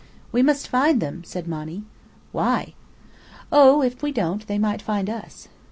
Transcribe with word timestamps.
"We 0.31 0.41
must 0.41 0.67
find 0.67 0.99
them," 0.99 1.21
said 1.23 1.47
Monny. 1.47 1.83
"Why?" 2.31 2.73
"Oh, 3.51 3.83
if 3.83 4.01
we 4.01 4.11
don't, 4.11 4.47
they 4.47 4.57
might 4.57 4.81
find 4.81 5.07
us." 5.11 5.47